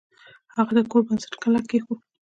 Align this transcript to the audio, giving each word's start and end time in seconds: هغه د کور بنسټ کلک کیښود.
هغه 0.55 0.71
د 0.77 0.79
کور 0.91 1.01
بنسټ 1.07 1.33
کلک 1.43 1.63
کیښود. 1.71 1.99